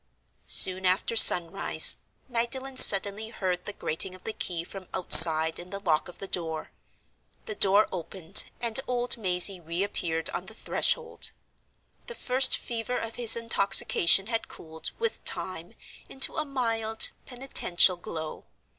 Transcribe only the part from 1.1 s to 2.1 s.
sunrise,